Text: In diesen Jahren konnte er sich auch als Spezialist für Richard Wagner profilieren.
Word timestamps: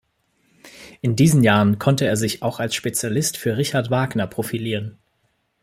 In 1.01 1.15
diesen 1.15 1.43
Jahren 1.43 1.77
konnte 1.77 2.07
er 2.07 2.17
sich 2.17 2.41
auch 2.41 2.59
als 2.59 2.73
Spezialist 2.73 3.37
für 3.37 3.55
Richard 3.57 3.91
Wagner 3.91 4.25
profilieren. 4.25 4.97